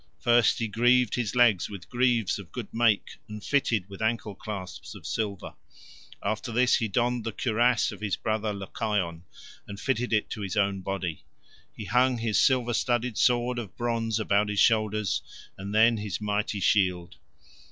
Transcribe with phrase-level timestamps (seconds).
[0.19, 4.95] First he greaved his legs with greaves of good make and fitted with ancle clasps
[4.95, 5.53] of silver;
[6.23, 9.25] after this he donned the cuirass of his brother Lycaon,
[9.67, 11.23] and fitted it to his own body;
[11.71, 15.21] he hung his silver studded sword of bronze about his shoulders,
[15.55, 17.17] and then his mighty shield.